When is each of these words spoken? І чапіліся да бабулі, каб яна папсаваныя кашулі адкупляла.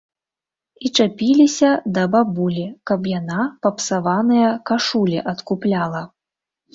І 0.87 0.89
чапіліся 1.01 1.69
да 1.97 2.05
бабулі, 2.15 2.63
каб 2.91 3.01
яна 3.11 3.39
папсаваныя 3.65 4.47
кашулі 4.71 5.17
адкупляла. 5.33 6.01